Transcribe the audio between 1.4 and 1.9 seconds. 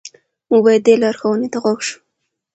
ته غوږ